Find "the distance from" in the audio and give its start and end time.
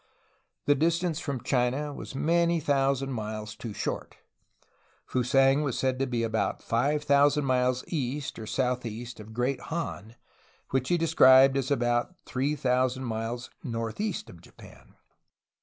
0.65-1.43